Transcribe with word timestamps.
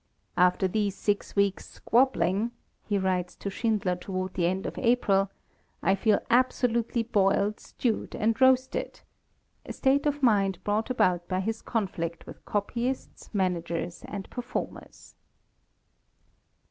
"After 0.35 0.67
these 0.67 0.95
six 0.95 1.35
weeks' 1.35 1.69
squabbling," 1.69 2.49
he 2.81 2.97
writes 2.97 3.35
to 3.35 3.51
Schindler 3.51 3.95
toward 3.95 4.33
the 4.33 4.47
end 4.47 4.65
of 4.65 4.79
April, 4.79 5.29
"I 5.83 5.93
feel 5.93 6.19
absolutely 6.31 7.03
boiled, 7.03 7.59
stewed 7.59 8.15
and 8.15 8.41
roasted," 8.41 9.01
a 9.63 9.71
state 9.73 10.07
of 10.07 10.23
mind 10.23 10.57
brought 10.63 10.89
about 10.89 11.27
by 11.27 11.39
his 11.39 11.61
conflict 11.61 12.25
with 12.25 12.43
copyists, 12.45 13.29
managers 13.31 14.03
and 14.07 14.27
performers. 14.31 15.13